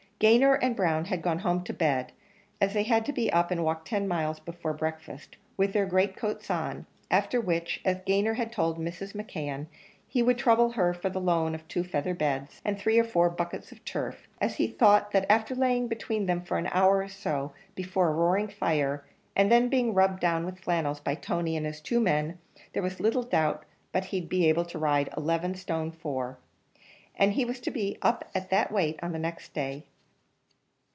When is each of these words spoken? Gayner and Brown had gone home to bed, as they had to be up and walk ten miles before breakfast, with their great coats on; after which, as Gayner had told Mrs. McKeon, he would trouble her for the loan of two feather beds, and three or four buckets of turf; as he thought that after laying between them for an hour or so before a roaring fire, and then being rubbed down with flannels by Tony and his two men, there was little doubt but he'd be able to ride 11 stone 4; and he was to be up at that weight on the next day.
Gayner 0.23 0.53
and 0.61 0.75
Brown 0.75 1.05
had 1.05 1.23
gone 1.23 1.39
home 1.39 1.63
to 1.63 1.73
bed, 1.73 2.11
as 2.61 2.75
they 2.75 2.83
had 2.83 3.05
to 3.07 3.11
be 3.11 3.33
up 3.33 3.49
and 3.49 3.63
walk 3.63 3.85
ten 3.85 4.07
miles 4.07 4.39
before 4.39 4.71
breakfast, 4.71 5.35
with 5.57 5.73
their 5.73 5.87
great 5.87 6.15
coats 6.15 6.51
on; 6.51 6.85
after 7.09 7.41
which, 7.41 7.81
as 7.83 8.01
Gayner 8.05 8.35
had 8.35 8.51
told 8.51 8.77
Mrs. 8.77 9.13
McKeon, 9.15 9.65
he 10.07 10.21
would 10.21 10.37
trouble 10.37 10.73
her 10.73 10.93
for 10.93 11.09
the 11.09 11.19
loan 11.19 11.55
of 11.55 11.67
two 11.67 11.83
feather 11.83 12.13
beds, 12.13 12.61
and 12.63 12.77
three 12.77 12.99
or 12.99 13.03
four 13.03 13.31
buckets 13.31 13.71
of 13.71 13.83
turf; 13.83 14.27
as 14.39 14.57
he 14.57 14.67
thought 14.67 15.09
that 15.09 15.25
after 15.27 15.55
laying 15.55 15.87
between 15.87 16.27
them 16.27 16.43
for 16.43 16.59
an 16.59 16.69
hour 16.71 16.99
or 16.99 17.07
so 17.09 17.51
before 17.73 18.09
a 18.09 18.13
roaring 18.13 18.47
fire, 18.47 19.03
and 19.35 19.51
then 19.51 19.69
being 19.69 19.91
rubbed 19.91 20.19
down 20.19 20.45
with 20.45 20.59
flannels 20.59 20.99
by 20.99 21.15
Tony 21.15 21.57
and 21.57 21.65
his 21.65 21.81
two 21.81 21.99
men, 21.99 22.37
there 22.73 22.83
was 22.83 22.99
little 22.99 23.23
doubt 23.23 23.65
but 23.91 24.05
he'd 24.05 24.29
be 24.29 24.47
able 24.47 24.65
to 24.65 24.77
ride 24.77 25.09
11 25.17 25.55
stone 25.55 25.91
4; 25.91 26.37
and 27.15 27.33
he 27.33 27.43
was 27.43 27.59
to 27.59 27.71
be 27.71 27.97
up 28.03 28.29
at 28.35 28.51
that 28.51 28.71
weight 28.71 28.99
on 29.01 29.13
the 29.13 29.17
next 29.17 29.55
day. 29.55 29.87